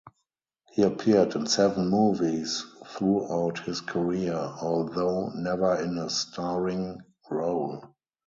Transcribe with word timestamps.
He 0.71 0.81
appeared 0.81 1.35
in 1.35 1.45
seven 1.45 1.87
movies 1.89 2.65
throughout 2.87 3.59
his 3.59 3.81
career, 3.81 4.33
although 4.33 5.29
never 5.35 5.75
in 5.75 5.99
a 5.99 6.09
starring 6.09 7.03
role. 7.29 7.83